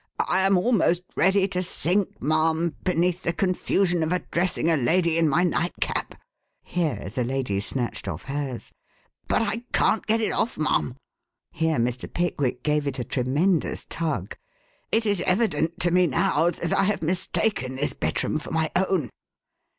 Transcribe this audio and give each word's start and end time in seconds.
"I 0.27 0.41
am 0.41 0.57
almost 0.57 1.03
ready 1.15 1.47
to 1.49 1.61
sink, 1.61 2.19
ma'am, 2.19 2.75
beneath 2.81 3.21
the 3.21 3.31
confusion 3.33 4.01
of 4.01 4.11
addressing 4.11 4.67
a 4.67 4.75
lady 4.75 5.15
in 5.19 5.29
my 5.29 5.43
nightcap 5.43 6.15
(here 6.63 7.07
the 7.13 7.23
lady 7.23 7.59
snatched 7.59 8.07
off 8.07 8.23
hers) 8.23 8.71
but 9.27 9.43
I 9.43 9.61
can't 9.73 10.07
get 10.07 10.19
it 10.19 10.31
off, 10.31 10.57
ma'am! 10.57 10.95
(here 11.51 11.77
Mr. 11.77 12.11
Pickwick 12.11 12.63
gave 12.63 12.87
it 12.87 12.97
a 12.97 13.03
tremendous 13.03 13.85
tug). 13.91 14.35
It 14.91 15.05
is 15.05 15.21
evident 15.27 15.79
to 15.81 15.91
me 15.91 16.07
now 16.07 16.49
that 16.49 16.73
I 16.73 16.85
have 16.85 17.03
mistaken 17.03 17.75
this 17.75 17.93
bedroom 17.93 18.39
for 18.39 18.49
my 18.49 18.71
own." 18.75 19.11